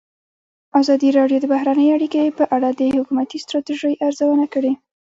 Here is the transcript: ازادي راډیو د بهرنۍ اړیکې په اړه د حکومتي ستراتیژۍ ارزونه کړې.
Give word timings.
ازادي 0.79 1.09
راډیو 1.17 1.37
د 1.41 1.45
بهرنۍ 1.53 1.87
اړیکې 1.95 2.23
په 2.37 2.43
اړه 2.55 2.69
د 2.79 2.81
حکومتي 2.97 3.37
ستراتیژۍ 3.43 3.93
ارزونه 4.07 4.45
کړې. 4.53 4.71